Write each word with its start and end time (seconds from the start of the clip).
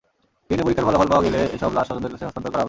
DNA 0.47 0.63
পরীক্ষার 0.65 0.87
ফলাফল 0.87 1.07
পাওয়া 1.11 1.25
গেলে 1.27 1.39
এসব 1.55 1.71
লাশ 1.77 1.85
স্বজনদের 1.87 2.11
কাছে 2.13 2.25
হস্তান্তর 2.25 2.49
করা 2.51 2.55
হবে। 2.57 2.59